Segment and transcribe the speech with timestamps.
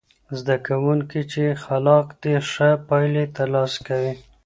[0.39, 4.13] زده کوونکي چې خلاق دي، ښه پایلې ترلاسه کوي.